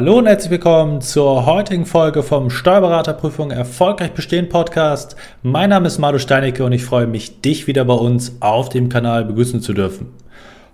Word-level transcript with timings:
Hallo 0.00 0.16
und 0.16 0.26
herzlich 0.26 0.50
willkommen 0.50 1.02
zur 1.02 1.44
heutigen 1.44 1.84
Folge 1.84 2.22
vom 2.22 2.48
Steuerberaterprüfung 2.48 3.50
Erfolgreich 3.50 4.12
Bestehen 4.12 4.48
Podcast. 4.48 5.14
Mein 5.42 5.68
Name 5.68 5.88
ist 5.88 5.98
Madu 5.98 6.18
Steinecke 6.18 6.64
und 6.64 6.72
ich 6.72 6.86
freue 6.86 7.06
mich, 7.06 7.42
dich 7.42 7.66
wieder 7.66 7.84
bei 7.84 7.92
uns 7.92 8.34
auf 8.40 8.70
dem 8.70 8.88
Kanal 8.88 9.26
begrüßen 9.26 9.60
zu 9.60 9.74
dürfen. 9.74 10.10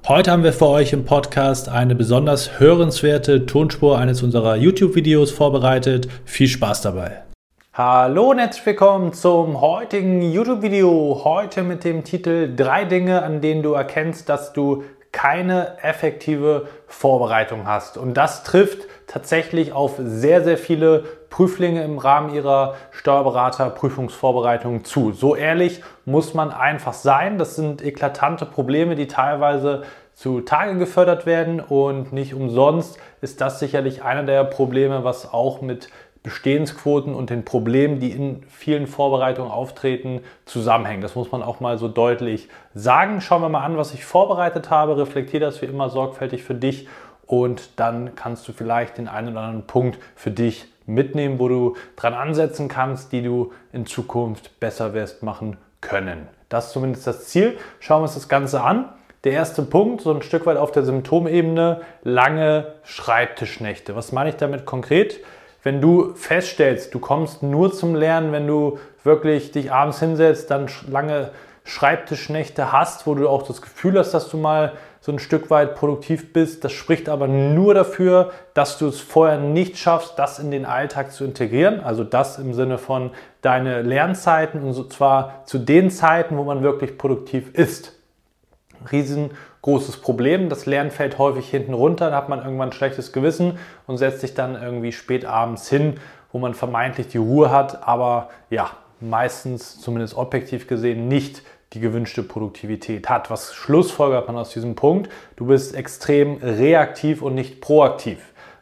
Heute 0.06 0.30
haben 0.30 0.44
wir 0.44 0.52
für 0.52 0.68
euch 0.68 0.92
im 0.92 1.04
Podcast 1.04 1.68
eine 1.68 1.96
besonders 1.96 2.60
hörenswerte 2.60 3.46
Tonspur 3.46 3.98
eines 3.98 4.22
unserer 4.22 4.54
YouTube-Videos 4.54 5.32
vorbereitet. 5.32 6.06
Viel 6.24 6.46
Spaß 6.46 6.82
dabei! 6.82 7.22
Hallo 7.72 8.30
und 8.30 8.38
herzlich 8.38 8.64
willkommen 8.64 9.12
zum 9.12 9.60
heutigen 9.60 10.22
YouTube-Video. 10.22 11.22
Heute 11.24 11.64
mit 11.64 11.82
dem 11.82 12.04
Titel 12.04 12.54
Drei 12.54 12.84
Dinge, 12.84 13.24
an 13.24 13.40
denen 13.40 13.64
du 13.64 13.72
erkennst, 13.72 14.28
dass 14.28 14.52
du 14.52 14.84
keine 15.16 15.78
effektive 15.82 16.68
Vorbereitung 16.88 17.66
hast. 17.66 17.96
Und 17.96 18.18
das 18.18 18.44
trifft 18.44 18.86
tatsächlich 19.06 19.72
auf 19.72 19.94
sehr, 19.96 20.44
sehr 20.44 20.58
viele 20.58 21.04
Prüflinge 21.30 21.82
im 21.82 21.96
Rahmen 21.96 22.34
ihrer 22.34 22.74
Steuerberaterprüfungsvorbereitung 22.90 24.84
zu. 24.84 25.12
So 25.12 25.34
ehrlich 25.34 25.82
muss 26.04 26.34
man 26.34 26.50
einfach 26.50 26.92
sein. 26.92 27.38
Das 27.38 27.56
sind 27.56 27.82
eklatante 27.82 28.44
Probleme, 28.44 28.94
die 28.94 29.06
teilweise 29.06 29.84
zu 30.12 30.42
Tage 30.42 30.76
gefördert 30.76 31.24
werden 31.24 31.60
und 31.60 32.12
nicht 32.12 32.34
umsonst 32.34 32.98
ist 33.22 33.40
das 33.40 33.58
sicherlich 33.58 34.02
einer 34.02 34.22
der 34.22 34.44
Probleme, 34.44 35.02
was 35.02 35.32
auch 35.32 35.62
mit 35.62 35.88
Bestehensquoten 36.26 37.14
und 37.14 37.30
den 37.30 37.44
Problemen, 37.44 38.00
die 38.00 38.10
in 38.10 38.42
vielen 38.48 38.88
Vorbereitungen 38.88 39.48
auftreten, 39.48 40.22
zusammenhängen. 40.44 41.00
Das 41.00 41.14
muss 41.14 41.30
man 41.30 41.40
auch 41.40 41.60
mal 41.60 41.78
so 41.78 41.86
deutlich 41.86 42.48
sagen. 42.74 43.20
Schauen 43.20 43.42
wir 43.42 43.48
mal 43.48 43.62
an, 43.62 43.76
was 43.76 43.94
ich 43.94 44.04
vorbereitet 44.04 44.68
habe. 44.68 44.98
Reflektiere 44.98 45.44
das 45.44 45.62
wie 45.62 45.66
immer 45.66 45.88
sorgfältig 45.88 46.42
für 46.42 46.56
dich 46.56 46.88
und 47.26 47.78
dann 47.78 48.16
kannst 48.16 48.48
du 48.48 48.52
vielleicht 48.52 48.98
den 48.98 49.06
einen 49.06 49.28
oder 49.28 49.42
anderen 49.42 49.68
Punkt 49.68 50.00
für 50.16 50.32
dich 50.32 50.66
mitnehmen, 50.84 51.38
wo 51.38 51.46
du 51.46 51.76
dran 51.94 52.12
ansetzen 52.12 52.66
kannst, 52.66 53.12
die 53.12 53.22
du 53.22 53.52
in 53.72 53.86
Zukunft 53.86 54.58
besser 54.58 54.94
wirst 54.94 55.22
machen 55.22 55.58
können. 55.80 56.26
Das 56.48 56.66
ist 56.66 56.72
zumindest 56.72 57.06
das 57.06 57.28
Ziel. 57.28 57.56
Schauen 57.78 58.00
wir 58.00 58.06
uns 58.06 58.14
das 58.14 58.28
Ganze 58.28 58.64
an. 58.64 58.88
Der 59.22 59.30
erste 59.30 59.62
Punkt, 59.62 60.00
so 60.00 60.12
ein 60.12 60.22
Stück 60.22 60.44
weit 60.44 60.56
auf 60.56 60.72
der 60.72 60.82
Symptomebene, 60.82 61.82
lange 62.02 62.72
Schreibtischnächte. 62.82 63.94
Was 63.94 64.10
meine 64.10 64.30
ich 64.30 64.36
damit 64.36 64.66
konkret? 64.66 65.20
Wenn 65.66 65.80
du 65.80 66.14
feststellst, 66.14 66.94
du 66.94 67.00
kommst 67.00 67.42
nur 67.42 67.72
zum 67.72 67.96
Lernen, 67.96 68.30
wenn 68.30 68.46
du 68.46 68.78
wirklich 69.02 69.50
dich 69.50 69.72
abends 69.72 69.98
hinsetzt, 69.98 70.48
dann 70.48 70.68
lange 70.88 71.32
Schreibtischnächte 71.64 72.70
hast, 72.70 73.04
wo 73.08 73.16
du 73.16 73.28
auch 73.28 73.42
das 73.42 73.60
Gefühl 73.60 73.98
hast, 73.98 74.12
dass 74.12 74.28
du 74.28 74.36
mal 74.36 74.74
so 75.00 75.10
ein 75.10 75.18
Stück 75.18 75.50
weit 75.50 75.74
produktiv 75.74 76.32
bist. 76.32 76.62
Das 76.62 76.70
spricht 76.70 77.08
aber 77.08 77.26
nur 77.26 77.74
dafür, 77.74 78.30
dass 78.54 78.78
du 78.78 78.86
es 78.86 79.00
vorher 79.00 79.38
nicht 79.38 79.76
schaffst, 79.76 80.16
das 80.20 80.38
in 80.38 80.52
den 80.52 80.66
Alltag 80.66 81.10
zu 81.10 81.24
integrieren. 81.24 81.80
Also 81.80 82.04
das 82.04 82.38
im 82.38 82.54
Sinne 82.54 82.78
von 82.78 83.10
deine 83.40 83.82
Lernzeiten 83.82 84.62
und 84.62 84.92
zwar 84.92 85.42
zu 85.46 85.58
den 85.58 85.90
Zeiten, 85.90 86.36
wo 86.36 86.44
man 86.44 86.62
wirklich 86.62 86.96
produktiv 86.96 87.52
ist. 87.54 87.92
Riesengroßes 89.66 89.96
Problem. 89.98 90.48
Das 90.48 90.66
Lernen 90.66 90.90
fällt 90.90 91.18
häufig 91.18 91.48
hinten 91.50 91.74
runter, 91.74 92.10
da 92.10 92.16
hat 92.16 92.28
man 92.28 92.38
irgendwann 92.38 92.68
ein 92.68 92.72
schlechtes 92.72 93.12
Gewissen 93.12 93.58
und 93.86 93.98
setzt 93.98 94.20
sich 94.20 94.34
dann 94.34 94.60
irgendwie 94.60 94.92
spät 94.92 95.24
abends 95.24 95.68
hin, 95.68 95.94
wo 96.32 96.38
man 96.38 96.54
vermeintlich 96.54 97.08
die 97.08 97.18
Ruhe 97.18 97.50
hat, 97.50 97.86
aber 97.86 98.28
ja, 98.48 98.70
meistens, 99.00 99.80
zumindest 99.80 100.16
objektiv 100.16 100.68
gesehen, 100.68 101.08
nicht 101.08 101.42
die 101.72 101.80
gewünschte 101.80 102.22
Produktivität 102.22 103.08
hat. 103.08 103.28
Was 103.28 103.54
schlussfolgert 103.54 104.28
man 104.28 104.36
aus 104.36 104.50
diesem 104.50 104.76
Punkt? 104.76 105.10
Du 105.34 105.46
bist 105.46 105.74
extrem 105.74 106.36
reaktiv 106.36 107.20
und 107.20 107.34
nicht 107.34 107.60
proaktiv, 107.60 108.18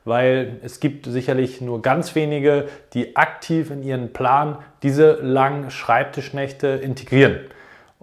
weil 0.07 0.59
es 0.63 0.81
gibt 0.81 1.05
sicherlich 1.05 1.61
nur 1.61 1.83
ganz 1.83 2.15
wenige, 2.15 2.67
die 2.95 3.15
aktiv 3.15 3.71
in 3.71 3.83
ihren 3.83 4.13
Plan 4.15 4.57
diese 4.83 5.19
langen 5.21 5.71
Schreibtischnächte 5.71 6.69
integrieren. 6.69 7.41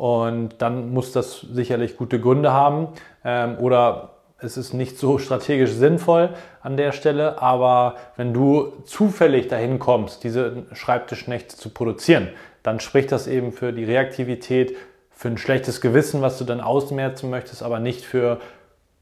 Und 0.01 0.63
dann 0.63 0.95
muss 0.95 1.11
das 1.11 1.41
sicherlich 1.41 1.95
gute 1.95 2.19
Gründe 2.19 2.51
haben 2.51 2.87
ähm, 3.23 3.59
oder 3.59 4.13
es 4.39 4.57
ist 4.57 4.73
nicht 4.73 4.97
so 4.97 5.19
strategisch 5.19 5.73
sinnvoll 5.73 6.29
an 6.63 6.75
der 6.75 6.91
Stelle, 6.91 7.39
aber 7.39 7.97
wenn 8.17 8.33
du 8.33 8.73
zufällig 8.85 9.47
dahin 9.47 9.77
kommst, 9.77 10.23
diese 10.23 10.63
Schreibtischnächte 10.73 11.55
zu 11.55 11.69
produzieren, 11.69 12.29
dann 12.63 12.79
spricht 12.79 13.11
das 13.11 13.27
eben 13.27 13.51
für 13.51 13.73
die 13.73 13.83
Reaktivität, 13.83 14.75
für 15.11 15.27
ein 15.27 15.37
schlechtes 15.37 15.81
Gewissen, 15.81 16.23
was 16.23 16.39
du 16.39 16.45
dann 16.45 16.61
ausmerzen 16.61 17.29
möchtest, 17.29 17.61
aber 17.61 17.77
nicht 17.77 18.03
für 18.03 18.39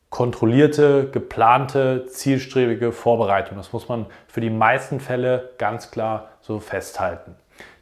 kontrollierte, 0.09 1.07
geplante, 1.09 2.07
zielstrebige 2.07 2.91
Vorbereitung. 2.91 3.55
Das 3.55 3.71
muss 3.71 3.87
man 3.87 4.05
für 4.27 4.41
die 4.41 4.49
meisten 4.49 4.99
Fälle 4.99 5.51
ganz 5.59 5.91
klar 5.91 6.31
so 6.41 6.59
festhalten. 6.59 7.35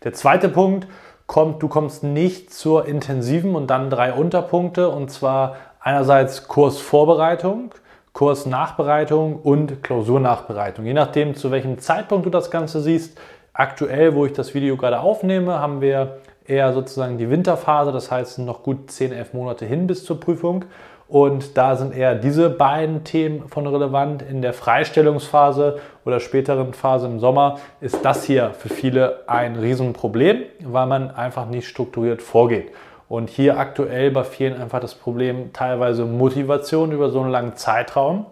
Der 0.04 0.14
zweite 0.14 0.50
Punkt, 0.50 0.88
kommt, 1.28 1.62
du 1.62 1.68
kommst 1.68 2.04
nicht 2.04 2.54
zur 2.54 2.88
intensiven 2.88 3.56
und 3.56 3.68
dann 3.68 3.90
drei 3.90 4.14
Unterpunkte 4.14 4.90
und 4.90 5.12
zwar 5.12 5.58
einerseits 5.80 6.48
Kursvorbereitung, 6.48 7.72
Kursnachbereitung 8.14 9.36
und 9.42 9.84
Klausurnachbereitung. 9.84 10.86
Je 10.86 10.94
nachdem, 10.94 11.36
zu 11.36 11.52
welchem 11.52 11.78
Zeitpunkt 11.78 12.26
du 12.26 12.30
das 12.30 12.50
Ganze 12.50 12.82
siehst. 12.82 13.20
Aktuell, 13.54 14.16
wo 14.16 14.26
ich 14.26 14.34
das 14.34 14.54
Video 14.54 14.78
gerade 14.78 15.00
aufnehme, 15.00 15.60
haben 15.60 15.82
wir 15.82 16.18
eher 16.46 16.74
sozusagen 16.74 17.18
die 17.18 17.30
Winterphase, 17.30 17.92
das 17.92 18.10
heißt 18.10 18.40
noch 18.40 18.64
gut 18.64 18.90
10, 18.90 19.12
11 19.12 19.34
Monate 19.34 19.66
hin 19.66 19.86
bis 19.88 20.06
zur 20.06 20.20
Prüfung. 20.20 20.66
Und 21.08 21.58
da 21.58 21.78
sind 21.78 21.96
eher 21.96 22.16
diese 22.16 22.50
beiden 22.50 23.06
Themen 23.06 23.48
von 23.48 23.66
relevant. 23.66 24.22
In 24.22 24.42
der 24.42 24.54
Freistellungsphase 24.54 25.80
oder 26.04 26.20
späteren 26.20 26.74
Phase 26.74 27.08
im 27.08 27.20
Sommer 27.20 27.60
ist 27.80 28.04
das 28.04 28.26
hier 28.26 28.52
für 28.52 28.70
viele 28.70 29.24
ein 29.28 29.56
Riesenproblem, 29.56 30.44
weil 30.64 30.86
man 30.88 31.12
einfach 31.12 31.48
nicht 31.48 31.68
strukturiert 31.68 32.22
vorgeht. 32.22 32.72
Und 33.08 33.30
hier 33.30 33.58
aktuell 33.58 34.12
bei 34.12 34.26
vielen 34.26 34.62
einfach 34.62 34.82
das 34.82 34.96
Problem 34.96 35.54
teilweise 35.54 36.04
Motivation 36.04 36.92
über 36.92 37.10
so 37.10 37.22
einen 37.22 37.32
langen 37.32 37.56
Zeitraum, 37.56 38.26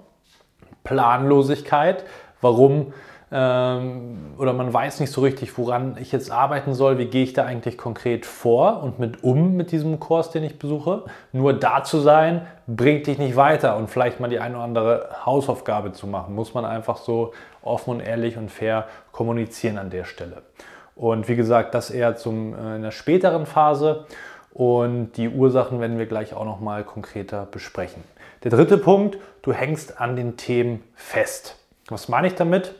Planlosigkeit, 0.83 2.03
warum 2.41 2.93
ähm, 3.31 4.33
oder 4.37 4.53
man 4.53 4.71
weiß 4.73 4.99
nicht 4.99 5.11
so 5.11 5.21
richtig, 5.21 5.57
woran 5.57 5.97
ich 5.99 6.11
jetzt 6.11 6.31
arbeiten 6.31 6.73
soll, 6.73 6.97
wie 6.97 7.05
gehe 7.05 7.23
ich 7.23 7.33
da 7.33 7.45
eigentlich 7.45 7.77
konkret 7.77 8.25
vor 8.25 8.83
und 8.83 8.99
mit 8.99 9.23
um 9.23 9.55
mit 9.55 9.71
diesem 9.71 9.99
Kurs, 9.99 10.29
den 10.29 10.43
ich 10.43 10.59
besuche. 10.59 11.03
Nur 11.31 11.53
da 11.53 11.83
zu 11.83 11.99
sein, 11.99 12.45
bringt 12.67 13.07
dich 13.07 13.17
nicht 13.17 13.35
weiter 13.35 13.77
und 13.77 13.89
vielleicht 13.89 14.19
mal 14.19 14.29
die 14.29 14.39
eine 14.39 14.55
oder 14.55 14.63
andere 14.63 15.09
Hausaufgabe 15.25 15.91
zu 15.91 16.07
machen, 16.07 16.35
muss 16.35 16.53
man 16.53 16.65
einfach 16.65 16.97
so 16.97 17.33
offen 17.61 17.91
und 17.91 17.99
ehrlich 17.99 18.37
und 18.37 18.51
fair 18.51 18.85
kommunizieren 19.11 19.77
an 19.77 19.89
der 19.89 20.03
Stelle. 20.03 20.43
Und 20.95 21.27
wie 21.27 21.35
gesagt, 21.35 21.75
das 21.75 21.91
eher 21.91 22.15
zum, 22.15 22.53
äh, 22.53 22.75
in 22.77 22.81
der 22.81 22.91
späteren 22.91 23.45
Phase. 23.45 24.05
Und 24.53 25.17
die 25.17 25.27
Ursachen 25.27 25.81
werden 25.81 25.97
wir 25.97 26.05
gleich 26.05 26.33
auch 26.33 26.45
nochmal 26.45 26.85
konkreter 26.85 27.45
besprechen. 27.45 28.01
Der 28.45 28.51
dritte 28.51 28.77
Punkt, 28.77 29.17
du 29.41 29.51
hängst 29.51 29.99
an 29.99 30.15
den 30.15 30.37
Themen 30.37 30.81
fest. 30.95 31.57
Was 31.89 32.07
meine 32.07 32.27
ich 32.27 32.35
damit? 32.35 32.73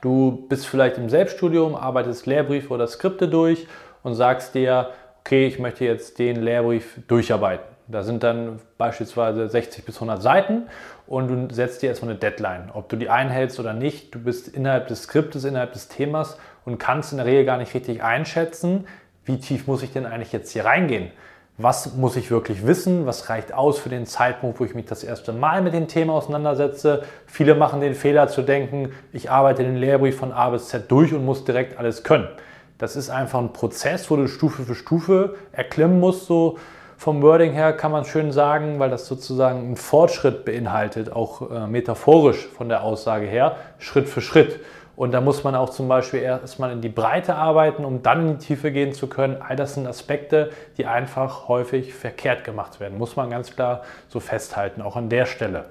Du 0.00 0.46
bist 0.48 0.66
vielleicht 0.66 0.98
im 0.98 1.08
Selbststudium, 1.08 1.74
arbeitest 1.74 2.26
Lehrbriefe 2.26 2.72
oder 2.72 2.86
Skripte 2.86 3.28
durch 3.28 3.66
und 4.02 4.14
sagst 4.14 4.54
dir, 4.54 4.90
okay, 5.20 5.46
ich 5.46 5.58
möchte 5.58 5.84
jetzt 5.84 6.18
den 6.18 6.42
Lehrbrief 6.42 7.00
durcharbeiten. 7.08 7.66
Da 7.88 8.02
sind 8.02 8.22
dann 8.22 8.58
beispielsweise 8.78 9.48
60 9.48 9.84
bis 9.84 9.96
100 9.96 10.20
Seiten 10.20 10.62
und 11.06 11.28
du 11.28 11.54
setzt 11.54 11.82
dir 11.82 11.88
erstmal 11.88 12.10
eine 12.10 12.18
Deadline. 12.18 12.70
Ob 12.72 12.88
du 12.88 12.96
die 12.96 13.10
einhältst 13.10 13.60
oder 13.60 13.72
nicht, 13.72 14.14
du 14.14 14.18
bist 14.18 14.48
innerhalb 14.48 14.88
des 14.88 15.04
Skriptes, 15.04 15.44
innerhalb 15.44 15.72
des 15.72 15.88
Themas 15.88 16.36
und 16.64 16.78
kannst 16.78 17.12
in 17.12 17.18
der 17.18 17.26
Regel 17.26 17.44
gar 17.44 17.58
nicht 17.58 17.74
richtig 17.74 18.02
einschätzen, 18.02 18.86
wie 19.24 19.38
tief 19.38 19.66
muss 19.66 19.82
ich 19.82 19.92
denn 19.92 20.06
eigentlich 20.06 20.32
jetzt 20.32 20.50
hier 20.50 20.64
reingehen 20.64 21.10
was 21.58 21.94
muss 21.94 22.16
ich 22.16 22.30
wirklich 22.30 22.66
wissen, 22.66 23.06
was 23.06 23.30
reicht 23.30 23.54
aus 23.54 23.78
für 23.78 23.88
den 23.88 24.06
Zeitpunkt, 24.06 24.60
wo 24.60 24.64
ich 24.64 24.74
mich 24.74 24.84
das 24.84 25.02
erste 25.02 25.32
Mal 25.32 25.62
mit 25.62 25.72
dem 25.72 25.88
Thema 25.88 26.12
auseinandersetze. 26.12 27.04
Viele 27.26 27.54
machen 27.54 27.80
den 27.80 27.94
Fehler 27.94 28.28
zu 28.28 28.42
denken, 28.42 28.92
ich 29.12 29.30
arbeite 29.30 29.62
den 29.62 29.76
Lehrbrief 29.76 30.18
von 30.18 30.32
A 30.32 30.50
bis 30.50 30.68
Z 30.68 30.90
durch 30.90 31.14
und 31.14 31.24
muss 31.24 31.44
direkt 31.44 31.78
alles 31.78 32.02
können. 32.02 32.28
Das 32.76 32.94
ist 32.94 33.08
einfach 33.08 33.38
ein 33.38 33.54
Prozess, 33.54 34.10
wo 34.10 34.16
du 34.16 34.28
Stufe 34.28 34.64
für 34.64 34.74
Stufe 34.74 35.34
erklimmen 35.52 35.98
musst, 35.98 36.26
so 36.26 36.58
vom 36.98 37.22
Wording 37.22 37.52
her 37.52 37.72
kann 37.74 37.92
man 37.92 38.04
schön 38.04 38.32
sagen, 38.32 38.78
weil 38.78 38.90
das 38.90 39.06
sozusagen 39.06 39.60
einen 39.60 39.76
Fortschritt 39.76 40.44
beinhaltet, 40.44 41.12
auch 41.12 41.50
äh, 41.50 41.66
metaphorisch 41.66 42.46
von 42.48 42.68
der 42.68 42.82
Aussage 42.82 43.26
her, 43.26 43.56
Schritt 43.78 44.08
für 44.08 44.20
Schritt. 44.20 44.60
Und 44.96 45.12
da 45.12 45.20
muss 45.20 45.44
man 45.44 45.54
auch 45.54 45.68
zum 45.68 45.88
Beispiel 45.88 46.20
erstmal 46.20 46.72
in 46.72 46.80
die 46.80 46.88
Breite 46.88 47.34
arbeiten, 47.34 47.84
um 47.84 48.02
dann 48.02 48.22
in 48.22 48.38
die 48.38 48.46
Tiefe 48.46 48.72
gehen 48.72 48.92
zu 48.92 49.08
können. 49.08 49.36
All 49.46 49.54
das 49.54 49.74
sind 49.74 49.86
Aspekte, 49.86 50.50
die 50.78 50.86
einfach 50.86 51.48
häufig 51.48 51.94
verkehrt 51.94 52.44
gemacht 52.44 52.80
werden. 52.80 52.96
Muss 52.96 53.14
man 53.14 53.28
ganz 53.28 53.54
klar 53.54 53.82
so 54.08 54.20
festhalten, 54.20 54.80
auch 54.80 54.96
an 54.96 55.10
der 55.10 55.26
Stelle. 55.26 55.66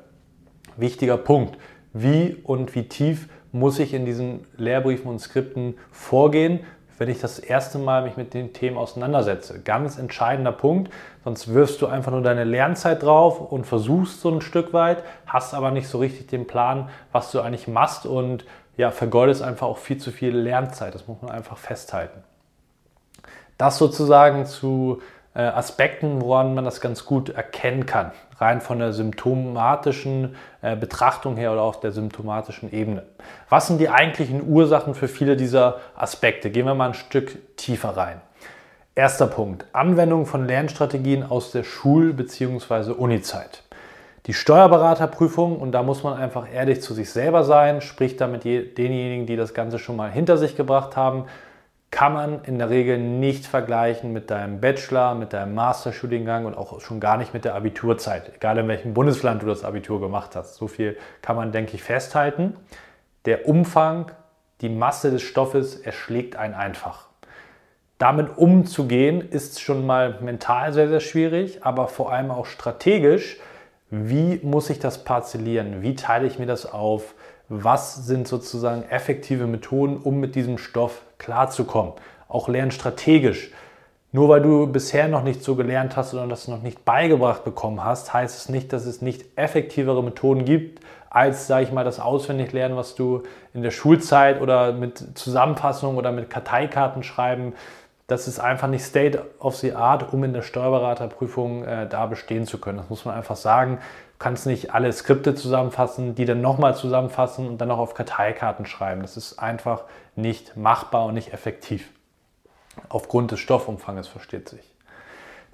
Wichtiger 0.77 1.17
Punkt. 1.17 1.57
Wie 1.91 2.37
und 2.43 2.75
wie 2.75 2.87
tief 2.87 3.27
muss 3.51 3.79
ich 3.79 3.93
in 3.93 4.05
diesen 4.05 4.45
Lehrbriefen 4.57 5.09
und 5.09 5.19
Skripten 5.19 5.75
vorgehen? 5.91 6.59
wenn 6.97 7.09
ich 7.09 7.19
das 7.19 7.39
erste 7.39 7.77
Mal 7.77 8.03
mich 8.03 8.17
mit 8.17 8.33
den 8.33 8.53
Themen 8.53 8.77
auseinandersetze. 8.77 9.61
Ganz 9.61 9.97
entscheidender 9.97 10.51
Punkt, 10.51 10.91
sonst 11.23 11.53
wirfst 11.53 11.81
du 11.81 11.87
einfach 11.87 12.11
nur 12.11 12.21
deine 12.21 12.43
Lernzeit 12.43 13.03
drauf 13.03 13.51
und 13.51 13.65
versuchst 13.65 14.21
so 14.21 14.29
ein 14.29 14.41
Stück 14.41 14.73
weit, 14.73 15.03
hast 15.25 15.53
aber 15.53 15.71
nicht 15.71 15.87
so 15.87 15.97
richtig 15.97 16.27
den 16.27 16.47
Plan, 16.47 16.89
was 17.11 17.31
du 17.31 17.41
eigentlich 17.41 17.67
machst 17.67 18.05
und 18.05 18.45
ja, 18.77 18.91
vergeudest 18.91 19.41
einfach 19.41 19.67
auch 19.67 19.77
viel 19.77 19.97
zu 19.97 20.11
viel 20.11 20.35
Lernzeit. 20.35 20.93
Das 20.93 21.07
muss 21.07 21.21
man 21.21 21.31
einfach 21.31 21.57
festhalten. 21.57 22.23
Das 23.57 23.77
sozusagen 23.77 24.45
zu 24.45 25.01
äh, 25.33 25.41
Aspekten, 25.41 26.21
woran 26.21 26.55
man 26.55 26.65
das 26.65 26.81
ganz 26.81 27.05
gut 27.05 27.29
erkennen 27.29 27.85
kann, 27.85 28.11
rein 28.37 28.61
von 28.61 28.79
der 28.79 28.93
symptomatischen 28.93 30.35
äh, 30.61 30.75
Betrachtung 30.75 31.37
her 31.37 31.51
oder 31.51 31.61
auch 31.61 31.75
der 31.77 31.91
symptomatischen 31.91 32.71
Ebene. 32.71 33.03
Was 33.49 33.67
sind 33.67 33.79
die 33.79 33.89
eigentlichen 33.89 34.47
Ursachen 34.47 34.95
für 34.95 35.07
viele 35.07 35.37
dieser 35.37 35.79
Aspekte? 35.95 36.49
Gehen 36.49 36.65
wir 36.65 36.75
mal 36.75 36.89
ein 36.89 36.93
Stück 36.93 37.55
tiefer 37.57 37.95
rein. 37.95 38.21
Erster 38.93 39.27
Punkt, 39.27 39.65
Anwendung 39.73 40.25
von 40.25 40.47
Lernstrategien 40.47 41.23
aus 41.23 41.51
der 41.51 41.63
Schul- 41.63 42.13
bzw. 42.13 42.91
Unizeit. 42.91 43.63
Die 44.25 44.33
Steuerberaterprüfung, 44.33 45.59
und 45.59 45.71
da 45.71 45.83
muss 45.83 46.03
man 46.03 46.17
einfach 46.17 46.51
ehrlich 46.51 46.81
zu 46.81 46.95
sich 46.95 47.11
selber 47.11 47.43
sein, 47.43 47.81
sprich 47.81 48.17
damit 48.17 48.43
denjenigen, 48.43 49.27
die 49.27 49.35
das 49.35 49.53
Ganze 49.53 49.77
schon 49.77 49.95
mal 49.95 50.09
hinter 50.09 50.37
sich 50.37 50.55
gebracht 50.55 50.95
haben, 50.95 51.25
kann 51.91 52.13
man 52.13 52.43
in 52.43 52.57
der 52.57 52.69
Regel 52.69 52.97
nicht 52.97 53.45
vergleichen 53.45 54.11
mit 54.11 54.29
deinem 54.29 54.59
Bachelor, 54.59 55.13
mit 55.15 55.31
deinem 55.31 55.53
Masterstudiengang 55.53 56.45
und 56.45 56.57
auch 56.57 56.81
schon 56.81 56.99
gar 56.99 57.17
nicht 57.17 57.33
mit 57.33 57.45
der 57.45 57.55
Abiturzeit, 57.55 58.33
egal 58.35 58.57
in 58.57 58.67
welchem 58.67 58.93
Bundesland 58.93 59.43
du 59.43 59.45
das 59.45 59.63
Abitur 59.63 60.01
gemacht 60.01 60.35
hast. 60.35 60.55
So 60.55 60.67
viel 60.67 60.97
kann 61.21 61.35
man, 61.35 61.51
denke 61.51 61.75
ich, 61.75 61.83
festhalten. 61.83 62.57
Der 63.25 63.47
Umfang, 63.47 64.11
die 64.61 64.69
Masse 64.69 65.11
des 65.11 65.21
Stoffes 65.21 65.75
erschlägt 65.75 66.35
einen 66.35 66.53
einfach. 66.55 67.07
Damit 67.97 68.37
umzugehen 68.37 69.21
ist 69.21 69.61
schon 69.61 69.85
mal 69.85 70.17
mental 70.19 70.73
sehr, 70.73 70.89
sehr 70.89 70.99
schwierig, 70.99 71.63
aber 71.63 71.87
vor 71.87 72.11
allem 72.11 72.29
auch 72.31 72.45
strategisch. 72.45 73.39
Wie 74.03 74.39
muss 74.43 74.69
ich 74.69 74.79
das 74.79 75.03
parzellieren? 75.03 75.81
Wie 75.81 75.95
teile 75.95 76.27
ich 76.27 76.39
mir 76.39 76.47
das 76.47 76.71
auf? 76.71 77.15
was 77.49 77.95
sind 78.07 78.27
sozusagen 78.27 78.83
effektive 78.83 79.47
Methoden, 79.47 79.97
um 79.97 80.19
mit 80.19 80.35
diesem 80.35 80.57
Stoff 80.57 81.01
klarzukommen. 81.17 81.93
Auch 82.27 82.47
lernstrategisch. 82.47 83.51
Nur 84.11 84.29
weil 84.29 84.41
du 84.41 84.67
bisher 84.67 85.07
noch 85.07 85.23
nicht 85.23 85.43
so 85.43 85.55
gelernt 85.55 85.97
hast 85.97 86.13
oder 86.13 86.25
das 86.25 86.47
noch 86.47 86.61
nicht 86.61 86.85
beigebracht 86.85 87.43
bekommen 87.43 87.83
hast, 87.83 88.13
heißt 88.13 88.37
es 88.37 88.49
nicht, 88.49 88.71
dass 88.71 88.85
es 88.85 89.01
nicht 89.01 89.25
effektivere 89.35 90.01
Methoden 90.01 90.45
gibt, 90.45 90.79
als, 91.09 91.47
sage 91.47 91.65
ich 91.65 91.71
mal, 91.71 91.83
das 91.83 91.99
Auswendiglernen, 91.99 92.77
was 92.77 92.95
du 92.95 93.23
in 93.53 93.61
der 93.61 93.71
Schulzeit 93.71 94.41
oder 94.41 94.71
mit 94.73 95.17
Zusammenfassung 95.17 95.97
oder 95.97 96.11
mit 96.11 96.29
Karteikarten 96.29 97.03
schreiben, 97.03 97.53
das 98.07 98.27
ist 98.27 98.39
einfach 98.39 98.67
nicht 98.67 98.83
State 98.83 99.23
of 99.39 99.55
the 99.55 99.73
Art, 99.73 100.13
um 100.13 100.23
in 100.23 100.33
der 100.33 100.43
Steuerberaterprüfung 100.43 101.63
äh, 101.63 101.87
da 101.87 102.05
bestehen 102.05 102.45
zu 102.45 102.59
können. 102.59 102.77
Das 102.77 102.89
muss 102.89 103.05
man 103.05 103.15
einfach 103.15 103.35
sagen. 103.35 103.77
Du 103.77 104.19
kannst 104.19 104.45
nicht 104.45 104.73
alle 104.73 104.93
Skripte 104.93 105.33
zusammenfassen, 105.33 106.13
die 106.13 106.25
dann 106.25 106.39
nochmal 106.39 106.75
zusammenfassen 106.75 107.47
und 107.47 107.57
dann 107.59 107.69
noch 107.69 107.79
auf 107.79 107.95
Karteikarten 107.95 108.65
schreiben. 108.65 109.01
Das 109.01 109.17
ist 109.17 109.39
einfach 109.39 109.83
nicht 110.15 110.55
machbar 110.55 111.05
und 111.05 111.15
nicht 111.15 111.33
effektiv. 111.33 111.89
Aufgrund 112.89 113.31
des 113.31 113.39
Stoffumfanges 113.39 114.07
versteht 114.07 114.49
sich. 114.49 114.75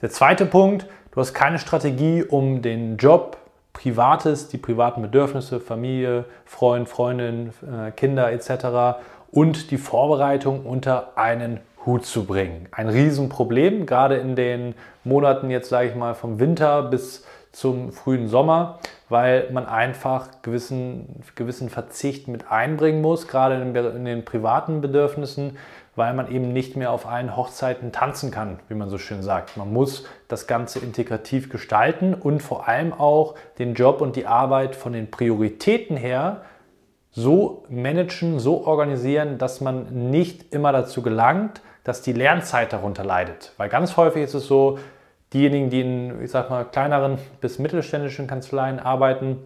Der 0.01 0.09
zweite 0.09 0.45
Punkt, 0.45 0.87
du 1.11 1.21
hast 1.21 1.33
keine 1.33 1.57
Strategie, 1.57 2.23
um 2.23 2.61
den 2.61 2.97
Job, 2.97 3.37
Privates, 3.73 4.49
die 4.49 4.57
privaten 4.57 5.01
Bedürfnisse, 5.01 5.59
Familie, 5.59 6.25
Freund, 6.45 6.89
Freundin, 6.89 7.53
äh, 7.61 7.91
Kinder 7.91 8.31
etc. 8.31 8.99
und 9.31 9.71
die 9.71 9.77
Vorbereitung 9.77 10.65
unter 10.65 11.17
einen 11.17 11.61
Hut 11.85 12.05
zu 12.05 12.25
bringen. 12.25 12.67
Ein 12.71 12.89
Riesenproblem, 12.89 13.85
gerade 13.85 14.17
in 14.17 14.35
den 14.35 14.75
Monaten 15.03 15.49
jetzt 15.49 15.69
sage 15.69 15.89
ich 15.89 15.95
mal 15.95 16.13
vom 16.13 16.39
Winter 16.39 16.83
bis 16.83 17.25
zum 17.51 17.91
frühen 17.91 18.27
Sommer, 18.27 18.79
weil 19.09 19.49
man 19.51 19.65
einfach 19.65 20.41
gewissen, 20.41 21.21
gewissen 21.35 21.69
Verzicht 21.69 22.27
mit 22.27 22.49
einbringen 22.49 23.01
muss, 23.01 23.27
gerade 23.27 23.55
in, 23.55 23.75
in 23.75 24.05
den 24.05 24.23
privaten 24.23 24.79
Bedürfnissen, 24.79 25.57
weil 25.95 26.13
man 26.13 26.31
eben 26.31 26.53
nicht 26.53 26.77
mehr 26.77 26.91
auf 26.91 27.05
allen 27.05 27.35
Hochzeiten 27.35 27.91
tanzen 27.91 28.31
kann, 28.31 28.59
wie 28.69 28.75
man 28.75 28.89
so 28.89 28.97
schön 28.97 29.21
sagt. 29.21 29.57
Man 29.57 29.73
muss 29.73 30.05
das 30.29 30.47
Ganze 30.47 30.79
integrativ 30.79 31.49
gestalten 31.49 32.13
und 32.13 32.41
vor 32.41 32.69
allem 32.69 32.93
auch 32.93 33.35
den 33.59 33.73
Job 33.73 33.99
und 33.99 34.15
die 34.15 34.25
Arbeit 34.25 34.75
von 34.75 34.93
den 34.93 35.11
Prioritäten 35.11 35.97
her 35.97 36.43
so 37.11 37.65
managen, 37.69 38.39
so 38.39 38.65
organisieren, 38.65 39.37
dass 39.37 39.61
man 39.61 40.09
nicht 40.09 40.53
immer 40.53 40.71
dazu 40.71 41.01
gelangt, 41.01 41.61
dass 41.83 42.01
die 42.01 42.13
Lernzeit 42.13 42.73
darunter 42.73 43.03
leidet. 43.03 43.53
Weil 43.57 43.69
ganz 43.69 43.97
häufig 43.97 44.23
ist 44.23 44.33
es 44.33 44.47
so, 44.47 44.79
diejenigen, 45.33 45.69
die 45.69 45.81
in, 45.81 46.23
ich 46.23 46.31
sag 46.31 46.49
mal, 46.49 46.65
kleineren 46.65 47.17
bis 47.39 47.59
mittelständischen 47.59 48.27
Kanzleien 48.27 48.79
arbeiten, 48.79 49.39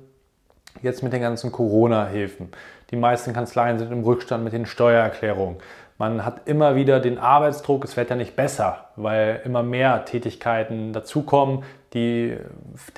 jetzt 0.82 1.04
mit 1.04 1.14
den 1.14 1.22
ganzen 1.22 1.52
Corona-Hilfen. 1.52 2.50
Die 2.92 2.98
meisten 2.98 3.34
Kanzleien 3.34 3.80
sind 3.80 3.92
im 3.92 4.04
Rückstand 4.04 4.44
mit 4.44 4.54
den 4.54 4.66
Steuererklärungen. 4.66 5.58
Man 5.98 6.26
hat 6.26 6.42
immer 6.46 6.76
wieder 6.76 7.00
den 7.00 7.18
Arbeitsdruck, 7.18 7.86
es 7.86 7.96
wird 7.96 8.10
ja 8.10 8.18
nicht 8.18 8.36
besser, 8.36 8.90
weil 8.98 9.42
immer 9.46 9.64
mehr 9.64 10.04
Tätigkeiten 10.04 10.92
dazukommen. 10.92 11.64
Die, 11.94 12.36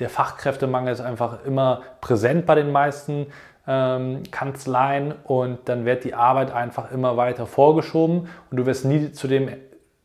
der 0.00 0.10
Fachkräftemangel 0.10 0.92
ist 0.92 1.00
einfach 1.00 1.44
immer 1.44 1.82
präsent 2.00 2.44
bei 2.44 2.56
den 2.56 2.72
meisten 2.72 3.28
ähm, 3.68 4.22
Kanzleien 4.30 5.14
und 5.24 5.58
dann 5.66 5.84
wird 5.84 6.04
die 6.04 6.14
Arbeit 6.14 6.52
einfach 6.52 6.90
immer 6.90 7.16
weiter 7.16 7.46
vorgeschoben 7.46 8.28
und 8.50 8.56
du 8.56 8.66
wirst 8.66 8.86
nie 8.86 9.12
zu 9.12 9.28
dem 9.28 9.50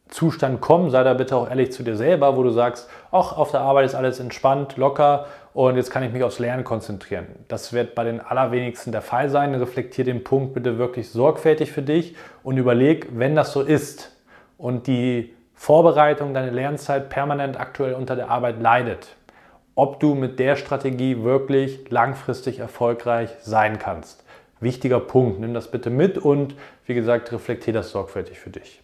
Zustand 0.09 0.61
kommen, 0.61 0.91
sei 0.91 1.03
da 1.03 1.15
bitte 1.15 1.35
auch 1.35 1.49
ehrlich 1.49 1.71
zu 1.71 1.81
dir 1.81 1.95
selber, 1.95 2.37
wo 2.37 2.43
du 2.43 2.51
sagst, 2.51 2.87
ach, 3.11 3.35
auf 3.35 3.49
der 3.49 3.61
Arbeit 3.61 3.85
ist 3.85 3.95
alles 3.95 4.19
entspannt, 4.19 4.77
locker 4.77 5.25
und 5.53 5.75
jetzt 5.75 5.89
kann 5.89 6.03
ich 6.03 6.11
mich 6.11 6.23
aufs 6.23 6.37
Lernen 6.37 6.63
konzentrieren. 6.63 7.25
Das 7.47 7.73
wird 7.73 7.95
bei 7.95 8.03
den 8.03 8.19
allerwenigsten 8.19 8.91
der 8.91 9.01
Fall 9.01 9.29
sein. 9.29 9.55
Reflektier 9.55 10.03
den 10.03 10.23
Punkt 10.23 10.53
bitte 10.53 10.77
wirklich 10.77 11.09
sorgfältig 11.09 11.71
für 11.71 11.81
dich 11.81 12.15
und 12.43 12.57
überleg, 12.57 13.07
wenn 13.13 13.33
das 13.33 13.53
so 13.53 13.61
ist 13.61 14.11
und 14.57 14.85
die 14.85 15.33
Vorbereitung, 15.55 16.33
deine 16.33 16.51
Lernzeit 16.51 17.09
permanent 17.09 17.59
aktuell 17.59 17.93
unter 17.93 18.15
der 18.15 18.29
Arbeit 18.29 18.61
leidet, 18.61 19.15
ob 19.75 19.99
du 19.99 20.15
mit 20.15 20.39
der 20.39 20.55
Strategie 20.55 21.23
wirklich 21.23 21.89
langfristig 21.89 22.59
erfolgreich 22.59 23.29
sein 23.41 23.79
kannst. 23.79 24.23
Wichtiger 24.59 24.99
Punkt, 24.99 25.39
nimm 25.39 25.53
das 25.53 25.71
bitte 25.71 25.89
mit 25.89 26.17
und 26.17 26.55
wie 26.85 26.93
gesagt, 26.93 27.31
reflektier 27.31 27.73
das 27.73 27.91
sorgfältig 27.91 28.39
für 28.39 28.49
dich. 28.49 28.81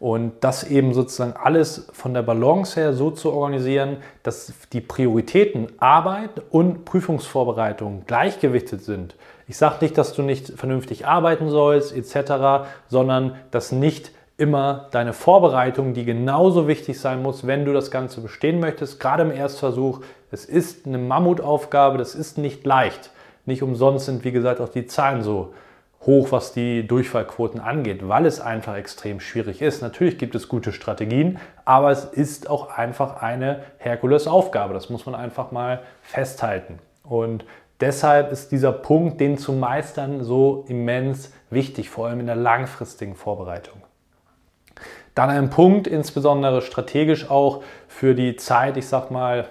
Und 0.00 0.32
das 0.42 0.64
eben 0.64 0.92
sozusagen 0.92 1.32
alles 1.32 1.88
von 1.92 2.12
der 2.12 2.22
Balance 2.22 2.78
her 2.78 2.92
so 2.92 3.10
zu 3.10 3.32
organisieren, 3.32 3.98
dass 4.22 4.52
die 4.72 4.80
Prioritäten 4.80 5.68
Arbeit 5.78 6.42
und 6.50 6.84
Prüfungsvorbereitung 6.84 8.02
gleichgewichtet 8.06 8.82
sind. 8.82 9.14
Ich 9.46 9.56
sage 9.56 9.76
nicht, 9.80 9.96
dass 9.96 10.12
du 10.12 10.22
nicht 10.22 10.48
vernünftig 10.58 11.06
arbeiten 11.06 11.48
sollst 11.48 11.96
etc., 11.96 12.66
sondern 12.88 13.36
dass 13.50 13.72
nicht 13.72 14.10
immer 14.36 14.88
deine 14.90 15.12
Vorbereitung, 15.12 15.94
die 15.94 16.04
genauso 16.04 16.66
wichtig 16.66 17.00
sein 17.00 17.22
muss, 17.22 17.46
wenn 17.46 17.64
du 17.64 17.72
das 17.72 17.90
Ganze 17.90 18.20
bestehen 18.20 18.60
möchtest, 18.60 18.98
gerade 18.98 19.22
im 19.22 19.30
Erstversuch. 19.30 20.00
Es 20.30 20.44
ist 20.44 20.86
eine 20.86 20.98
Mammutaufgabe, 20.98 21.98
das 21.98 22.14
ist 22.14 22.38
nicht 22.38 22.66
leicht. 22.66 23.10
Nicht 23.46 23.62
umsonst 23.62 24.06
sind, 24.06 24.24
wie 24.24 24.32
gesagt, 24.32 24.60
auch 24.60 24.68
die 24.68 24.86
Zahlen 24.86 25.22
so 25.22 25.52
hoch, 26.06 26.32
was 26.32 26.52
die 26.52 26.86
Durchfallquoten 26.86 27.60
angeht, 27.60 28.08
weil 28.08 28.26
es 28.26 28.40
einfach 28.40 28.76
extrem 28.76 29.20
schwierig 29.20 29.62
ist. 29.62 29.82
Natürlich 29.82 30.18
gibt 30.18 30.34
es 30.34 30.48
gute 30.48 30.72
Strategien, 30.72 31.38
aber 31.64 31.90
es 31.90 32.04
ist 32.04 32.50
auch 32.50 32.76
einfach 32.76 33.22
eine 33.22 33.62
Herkulesaufgabe. 33.78 34.74
Das 34.74 34.90
muss 34.90 35.06
man 35.06 35.14
einfach 35.14 35.52
mal 35.52 35.80
festhalten. 36.02 36.78
Und 37.04 37.44
deshalb 37.80 38.32
ist 38.32 38.52
dieser 38.52 38.72
Punkt, 38.72 39.20
den 39.20 39.38
zu 39.38 39.52
meistern, 39.52 40.24
so 40.24 40.64
immens 40.68 41.32
wichtig, 41.50 41.88
vor 41.88 42.08
allem 42.08 42.20
in 42.20 42.26
der 42.26 42.36
langfristigen 42.36 43.14
Vorbereitung. 43.14 43.83
Dann 45.14 45.30
ein 45.30 45.50
Punkt, 45.50 45.86
insbesondere 45.86 46.60
strategisch 46.60 47.30
auch 47.30 47.62
für 47.86 48.14
die 48.14 48.36
Zeit, 48.36 48.76
ich 48.76 48.88
sag 48.88 49.10
mal, 49.10 49.48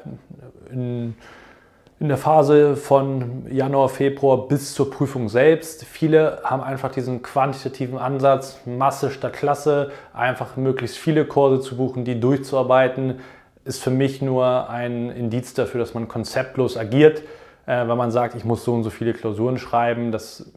in, 0.70 1.16
in 2.00 2.10
der 2.10 2.18
Phase 2.18 2.76
von 2.76 3.46
Januar, 3.50 3.88
Februar 3.88 4.50
bis 4.50 4.74
zur 4.74 4.92
Prüfung 4.92 5.30
selbst. 5.30 5.86
Viele 5.86 6.42
haben 6.44 6.62
einfach 6.62 6.92
diesen 6.92 7.22
quantitativen 7.22 7.98
Ansatz, 7.98 8.60
Masse 8.66 9.10
statt 9.10 9.32
Klasse, 9.32 9.92
einfach 10.14 10.58
möglichst 10.58 10.98
viele 10.98 11.24
Kurse 11.24 11.62
zu 11.62 11.78
buchen, 11.78 12.04
die 12.04 12.20
durchzuarbeiten, 12.20 13.22
ist 13.64 13.82
für 13.82 13.92
mich 13.92 14.22
nur 14.22 14.70
ein 14.70 15.10
Indiz 15.12 15.54
dafür, 15.54 15.80
dass 15.80 15.94
man 15.94 16.10
konzeptlos 16.10 16.76
agiert. 16.76 17.22
Äh, 17.66 17.88
wenn 17.88 17.98
man 17.98 18.12
sagt, 18.12 18.36
ich 18.36 18.44
muss 18.44 18.66
so 18.66 18.74
und 18.74 18.84
so 18.84 18.90
viele 18.90 19.14
Klausuren 19.14 19.58
schreiben, 19.58 20.12
das 20.12 20.52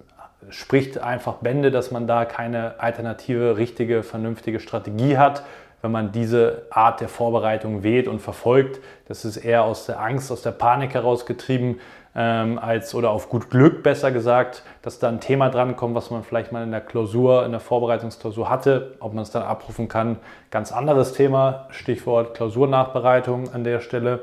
spricht 0.51 0.99
einfach 0.99 1.35
Bände, 1.35 1.71
dass 1.71 1.91
man 1.91 2.07
da 2.07 2.25
keine 2.25 2.81
alternative, 2.81 3.57
richtige, 3.57 4.03
vernünftige 4.03 4.61
Strategie 4.61 5.19
hat, 5.19 5.45
wenn 5.83 5.93
man 5.93 6.13
diese 6.13 6.67
Art 6.71 7.01
der 7.01 7.09
Vorbereitung 7.09 7.83
wählt 7.83 8.09
und 8.09 8.21
verfolgt. 8.21 8.81
Das 9.09 9.25
ist 9.25 9.37
eher 9.37 9.65
aus 9.65 9.87
der 9.87 10.01
Angst, 10.01 10.33
aus 10.33 10.43
der 10.43 10.53
Panik 10.53 10.95
herausgetrieben. 10.95 11.81
ähm, 12.19 12.59
als 12.59 12.95
oder 12.95 13.11
auf 13.11 13.29
gut 13.29 13.51
Glück 13.51 13.83
besser 13.83 14.11
gesagt, 14.11 14.63
dass 14.81 14.99
da 14.99 15.09
ein 15.09 15.21
Thema 15.21 15.51
drankommt, 15.51 15.95
was 15.95 16.11
man 16.11 16.25
vielleicht 16.25 16.51
mal 16.51 16.63
in 16.63 16.71
der 16.71 16.81
Klausur, 16.81 17.45
in 17.45 17.51
der 17.51 17.61
Vorbereitungsklausur 17.61 18.49
hatte. 18.49 18.97
Ob 19.01 19.13
man 19.13 19.23
es 19.23 19.31
dann 19.31 19.43
abrufen 19.43 19.87
kann, 19.87 20.17
ganz 20.51 20.73
anderes 20.73 21.13
Thema. 21.13 21.67
Stichwort 21.71 22.35
Klausurnachbereitung 22.35 23.53
an 23.53 23.65
der 23.65 23.81
Stelle. 23.81 24.21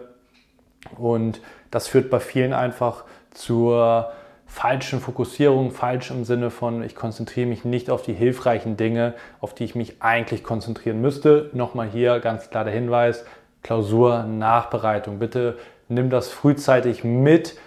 Und 0.97 1.39
das 1.69 1.87
führt 1.87 2.09
bei 2.09 2.19
vielen 2.19 2.51
einfach 2.51 3.03
zur 3.29 4.11
falschen 4.53 4.99
Fokussierung, 4.99 5.71
falsch 5.71 6.11
im 6.11 6.25
Sinne 6.25 6.51
von, 6.51 6.83
ich 6.83 6.95
konzentriere 6.95 7.47
mich 7.47 7.65
nicht 7.65 7.89
auf 7.89 8.03
die 8.03 8.13
hilfreichen 8.13 8.77
Dinge, 8.77 9.15
auf 9.41 9.55
die 9.55 9.63
ich 9.63 9.73
mich 9.73 10.03
eigentlich 10.03 10.43
konzentrieren 10.43 11.01
müsste. 11.01 11.49
Nochmal 11.53 11.89
hier 11.89 12.19
ganz 12.19 12.51
klar 12.51 12.63
der 12.63 12.71
Hinweis, 12.71 13.25
Klausur, 13.63 14.23
Nachbereitung. 14.23 15.17
Bitte 15.17 15.57
nimm 15.89 16.11
das 16.11 16.29
frühzeitig 16.29 17.03
mit. 17.03 17.57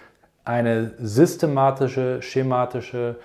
Eine 0.44 0.92
systematische, 0.98 2.22
schematische, 2.22 3.16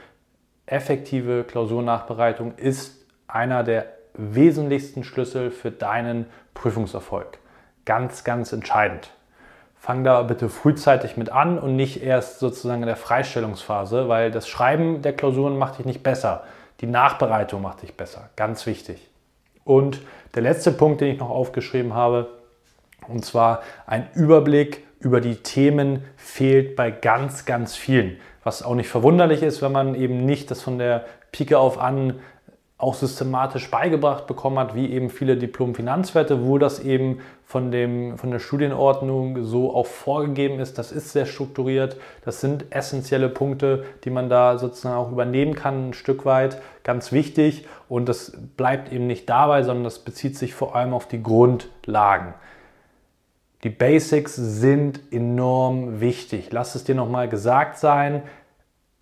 effektive 0.65 1.43
Klausurnachbereitung 1.43 2.55
ist 2.57 3.05
einer 3.27 3.63
der 3.63 3.85
wesentlichsten 4.15 5.03
Schlüssel 5.03 5.51
für 5.51 5.69
deinen 5.69 6.25
Prüfungserfolg. 6.55 7.37
Ganz, 7.85 8.23
ganz 8.23 8.53
entscheidend. 8.53 9.11
Fang 9.83 10.03
da 10.03 10.21
bitte 10.21 10.47
frühzeitig 10.47 11.17
mit 11.17 11.31
an 11.31 11.57
und 11.57 11.75
nicht 11.75 12.03
erst 12.03 12.37
sozusagen 12.37 12.83
in 12.83 12.87
der 12.87 12.95
Freistellungsphase, 12.95 14.07
weil 14.07 14.29
das 14.29 14.47
Schreiben 14.47 15.01
der 15.01 15.13
Klausuren 15.13 15.57
macht 15.57 15.79
dich 15.79 15.87
nicht 15.87 16.03
besser. 16.03 16.43
Die 16.81 16.85
Nachbereitung 16.85 17.63
macht 17.63 17.81
dich 17.81 17.97
besser. 17.97 18.29
Ganz 18.35 18.67
wichtig. 18.67 19.09
Und 19.63 19.99
der 20.35 20.43
letzte 20.43 20.71
Punkt, 20.71 21.01
den 21.01 21.11
ich 21.15 21.19
noch 21.19 21.31
aufgeschrieben 21.31 21.95
habe, 21.95 22.27
und 23.07 23.25
zwar 23.25 23.63
ein 23.87 24.07
Überblick 24.13 24.85
über 24.99 25.19
die 25.19 25.37
Themen 25.37 26.03
fehlt 26.15 26.75
bei 26.75 26.91
ganz, 26.91 27.45
ganz 27.45 27.75
vielen. 27.75 28.17
Was 28.43 28.61
auch 28.61 28.75
nicht 28.75 28.87
verwunderlich 28.87 29.41
ist, 29.41 29.63
wenn 29.63 29.71
man 29.71 29.95
eben 29.95 30.27
nicht 30.27 30.51
das 30.51 30.61
von 30.61 30.77
der 30.77 31.05
Pike 31.31 31.57
auf 31.57 31.79
an 31.79 32.19
auch 32.81 32.95
systematisch 32.95 33.69
beigebracht 33.69 34.25
bekommen 34.25 34.57
hat, 34.57 34.73
wie 34.73 34.91
eben 34.91 35.11
viele 35.11 35.37
Diplom-Finanzwerte, 35.37 36.45
wo 36.45 36.57
das 36.57 36.79
eben 36.79 37.19
von, 37.45 37.69
dem, 37.69 38.17
von 38.17 38.31
der 38.31 38.39
Studienordnung 38.39 39.43
so 39.43 39.75
auch 39.75 39.85
vorgegeben 39.85 40.59
ist. 40.59 40.79
Das 40.79 40.91
ist 40.91 41.11
sehr 41.11 41.27
strukturiert. 41.27 41.97
Das 42.25 42.41
sind 42.41 42.65
essentielle 42.71 43.29
Punkte, 43.29 43.85
die 44.03 44.09
man 44.09 44.29
da 44.29 44.57
sozusagen 44.57 44.95
auch 44.95 45.11
übernehmen 45.11 45.53
kann, 45.53 45.89
ein 45.89 45.93
Stück 45.93 46.25
weit. 46.25 46.59
Ganz 46.83 47.11
wichtig. 47.11 47.67
Und 47.87 48.09
das 48.09 48.35
bleibt 48.57 48.91
eben 48.91 49.05
nicht 49.05 49.29
dabei, 49.29 49.61
sondern 49.61 49.83
das 49.83 49.99
bezieht 49.99 50.35
sich 50.35 50.55
vor 50.55 50.75
allem 50.75 50.95
auf 50.95 51.07
die 51.07 51.21
Grundlagen. 51.21 52.33
Die 53.63 53.69
Basics 53.69 54.35
sind 54.35 55.01
enorm 55.11 56.01
wichtig. 56.01 56.47
Lass 56.51 56.73
es 56.73 56.83
dir 56.83 56.95
nochmal 56.95 57.29
gesagt 57.29 57.77
sein 57.77 58.23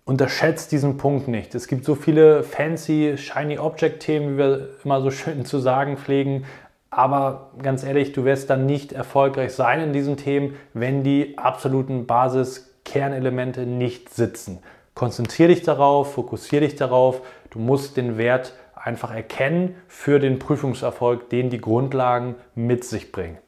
unterschätzt 0.04 0.72
diesen 0.72 0.96
Punkt 0.96 1.28
nicht. 1.28 1.54
Es 1.54 1.68
gibt 1.68 1.84
so 1.84 1.94
viele 1.94 2.42
fancy 2.42 3.14
Shiny 3.16 3.58
Object 3.58 4.00
Themen, 4.00 4.34
wie 4.34 4.38
wir 4.38 4.68
immer 4.84 5.00
so 5.00 5.10
schön 5.10 5.44
zu 5.44 5.58
sagen 5.58 5.96
pflegen. 5.96 6.44
Aber 6.90 7.52
ganz 7.62 7.84
ehrlich, 7.84 8.12
du 8.12 8.24
wirst 8.24 8.50
dann 8.50 8.66
nicht 8.66 8.92
erfolgreich 8.92 9.52
sein 9.52 9.80
in 9.80 9.92
diesen 9.92 10.16
Themen, 10.16 10.56
wenn 10.74 11.04
die 11.04 11.38
absoluten 11.38 12.06
Basis-Kernelemente 12.06 13.66
nicht 13.66 14.12
sitzen. 14.12 14.58
Konzentriere 14.94 15.50
dich 15.50 15.62
darauf, 15.62 16.14
fokussiere 16.14 16.62
dich 16.62 16.74
darauf. 16.74 17.22
Du 17.50 17.60
musst 17.60 17.96
den 17.96 18.18
Wert 18.18 18.54
einfach 18.74 19.14
erkennen 19.14 19.76
für 19.86 20.18
den 20.18 20.38
Prüfungserfolg, 20.38 21.30
den 21.30 21.50
die 21.50 21.60
Grundlagen 21.60 22.34
mit 22.54 22.84
sich 22.84 23.12
bringen. 23.12 23.38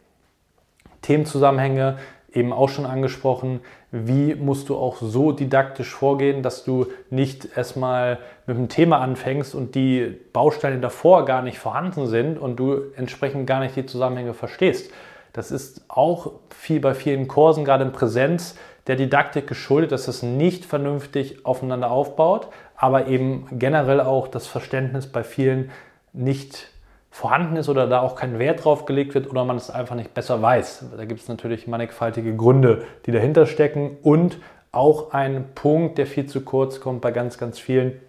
Themenzusammenhänge 1.03 1.99
eben 2.35 2.53
auch 2.53 2.69
schon 2.69 2.87
angesprochen, 2.87 3.61
wie 3.91 4.35
musst 4.35 4.69
du 4.69 4.77
auch 4.77 4.97
so 4.97 5.33
didaktisch 5.33 5.91
vorgehen, 5.95 6.43
dass 6.43 6.65
du 6.65 6.87
nicht 7.11 7.57
erstmal 7.57 8.19
mit 8.47 8.57
einem 8.57 8.69
Thema 8.69 8.99
anfängst 9.01 9.55
und 9.55 9.75
die 9.75 10.19
Bausteine 10.33 10.81
davor 10.81 11.25
gar 11.25 11.43
nicht 11.43 11.59
vorhanden 11.59 12.07
sind 12.07 12.39
und 12.39 12.57
du 12.57 12.81
entsprechend 12.97 13.47
gar 13.47 13.61
nicht 13.61 13.77
die 13.77 13.87
Zusammenhänge 13.87 14.35
verstehst. 14.35 14.91
Das 15.33 15.51
ist 15.51 15.85
auch 15.89 16.33
viel 16.51 16.81
bei 16.81 16.95
vielen 16.95 17.29
Kursen, 17.29 17.65
gerade 17.65 17.85
in 17.85 17.93
Präsenz, 17.93 18.57
der 18.87 18.97
Didaktik 18.97 19.47
geschuldet, 19.47 19.93
dass 19.93 20.09
es 20.09 20.23
nicht 20.23 20.65
vernünftig 20.65 21.47
aufeinander 21.47 21.91
aufbaut, 21.91 22.49
aber 22.77 23.07
eben 23.07 23.47
generell 23.53 24.01
auch 24.01 24.27
das 24.27 24.47
Verständnis 24.47 25.07
bei 25.07 25.23
vielen 25.23 25.71
nicht 26.13 26.72
vorhanden 27.13 27.57
ist 27.57 27.69
oder 27.69 27.87
da 27.87 28.01
auch 28.01 28.17
kein 28.17 28.39
Wert 28.39 28.65
drauf 28.65 28.87
gelegt 28.87 29.15
wird 29.15 29.31
oder 29.31 29.45
man 29.45 29.57
es 29.57 29.71
einfach 29.71 29.95
nicht 29.95 30.15
besser 30.15 30.41
weiß. 30.41 30.87
Da 30.97 31.05
gibt 31.05 31.21
es 31.21 31.29
natürlich 31.29 31.67
mannigfaltige 31.69 32.35
Gründe, 32.35 32.85
die 33.05 33.13
dahinter 33.13 33.45
stecken. 33.45 33.99
Und 34.03 34.39
auch 34.73 35.13
ein 35.13 35.45
Punkt, 35.55 35.99
der 35.99 36.07
viel 36.07 36.25
zu 36.25 36.41
kurz 36.41 36.81
kommt 36.81 37.03
bei 37.03 37.13
ganz, 37.13 37.37
ganz 37.37 37.59
vielen, 37.59 38.01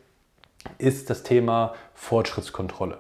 ist 0.77 1.09
das 1.09 1.23
Thema 1.23 1.73
Fortschrittskontrolle. 1.93 2.97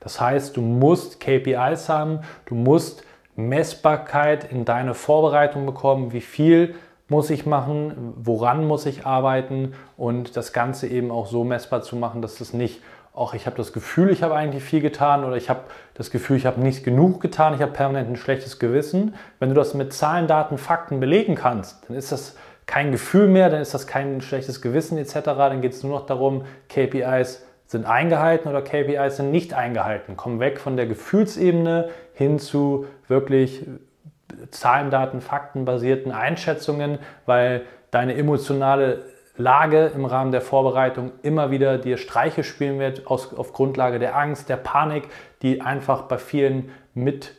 Das 0.00 0.20
heißt, 0.20 0.56
du 0.56 0.60
musst 0.60 1.20
KPIs 1.20 1.88
haben, 1.88 2.20
du 2.46 2.56
musst 2.56 3.04
Messbarkeit 3.36 4.50
in 4.50 4.64
deine 4.64 4.92
Vorbereitung 4.92 5.66
bekommen, 5.66 6.12
wie 6.12 6.20
viel 6.20 6.74
muss 7.08 7.30
ich 7.30 7.46
machen, 7.46 8.14
woran 8.16 8.66
muss 8.66 8.86
ich 8.86 9.06
arbeiten 9.06 9.74
und 9.96 10.36
das 10.36 10.52
Ganze 10.52 10.88
eben 10.88 11.12
auch 11.12 11.26
so 11.26 11.44
messbar 11.44 11.82
zu 11.82 11.94
machen, 11.94 12.22
dass 12.22 12.40
es 12.40 12.52
nicht 12.52 12.80
auch 13.14 13.32
ich 13.32 13.46
habe 13.46 13.56
das 13.56 13.72
Gefühl, 13.72 14.10
ich 14.10 14.22
habe 14.24 14.34
eigentlich 14.34 14.64
viel 14.64 14.80
getan 14.80 15.24
oder 15.24 15.36
ich 15.36 15.48
habe 15.48 15.60
das 15.94 16.10
Gefühl, 16.10 16.36
ich 16.36 16.46
habe 16.46 16.60
nicht 16.60 16.82
genug 16.82 17.20
getan, 17.20 17.54
ich 17.54 17.62
habe 17.62 17.72
permanent 17.72 18.10
ein 18.10 18.16
schlechtes 18.16 18.58
Gewissen. 18.58 19.14
Wenn 19.38 19.48
du 19.48 19.54
das 19.54 19.72
mit 19.72 19.92
Zahlen, 19.92 20.26
Daten, 20.26 20.58
Fakten 20.58 20.98
belegen 20.98 21.36
kannst, 21.36 21.88
dann 21.88 21.96
ist 21.96 22.10
das 22.10 22.36
kein 22.66 22.90
Gefühl 22.90 23.28
mehr, 23.28 23.50
dann 23.50 23.60
ist 23.60 23.72
das 23.72 23.86
kein 23.86 24.20
schlechtes 24.20 24.60
Gewissen 24.60 24.98
etc. 24.98 25.20
Dann 25.24 25.60
geht 25.60 25.74
es 25.74 25.84
nur 25.84 26.00
noch 26.00 26.06
darum, 26.06 26.44
KPIs 26.68 27.46
sind 27.66 27.86
eingehalten 27.86 28.48
oder 28.48 28.62
KPIs 28.62 29.18
sind 29.18 29.30
nicht 29.30 29.54
eingehalten. 29.54 30.16
Komm 30.16 30.40
weg 30.40 30.58
von 30.58 30.76
der 30.76 30.86
Gefühlsebene 30.86 31.90
hin 32.14 32.40
zu 32.40 32.86
wirklich 33.06 33.64
Zahlen, 34.50 34.90
Daten, 34.90 35.20
Fakten 35.20 35.64
basierten 35.64 36.10
Einschätzungen, 36.10 36.98
weil 37.26 37.62
deine 37.92 38.16
emotionale 38.16 39.04
Lage 39.36 39.90
im 39.94 40.04
Rahmen 40.04 40.30
der 40.30 40.40
Vorbereitung 40.40 41.12
immer 41.22 41.50
wieder 41.50 41.78
dir 41.78 41.96
Streiche 41.96 42.44
spielen 42.44 42.78
wird 42.78 43.06
aus, 43.08 43.34
auf 43.34 43.52
Grundlage 43.52 43.98
der 43.98 44.16
Angst, 44.16 44.48
der 44.48 44.56
Panik, 44.56 45.08
die 45.42 45.60
einfach 45.60 46.02
bei 46.02 46.18
vielen 46.18 46.70
mit 46.94 47.34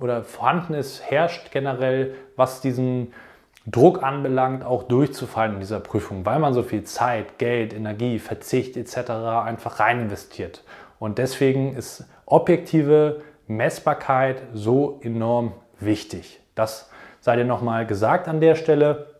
oder 0.00 0.24
vorhanden 0.24 0.74
ist, 0.74 1.02
herrscht 1.08 1.50
generell, 1.52 2.14
was 2.36 2.60
diesen 2.60 3.12
Druck 3.66 4.02
anbelangt, 4.02 4.64
auch 4.64 4.84
durchzufallen 4.84 5.54
in 5.54 5.60
dieser 5.60 5.80
Prüfung, 5.80 6.24
weil 6.24 6.38
man 6.38 6.54
so 6.54 6.62
viel 6.62 6.84
Zeit, 6.84 7.38
Geld, 7.38 7.74
Energie, 7.74 8.18
Verzicht 8.18 8.76
etc. 8.76 9.10
einfach 9.44 9.78
rein 9.78 10.00
investiert. 10.00 10.64
Und 10.98 11.18
deswegen 11.18 11.76
ist 11.76 12.08
objektive 12.26 13.22
Messbarkeit 13.46 14.42
so 14.54 15.00
enorm 15.02 15.52
wichtig. 15.78 16.40
Das 16.54 16.90
sei 17.20 17.36
dir 17.36 17.44
nochmal 17.44 17.86
gesagt 17.86 18.26
an 18.26 18.40
der 18.40 18.54
Stelle 18.54 19.17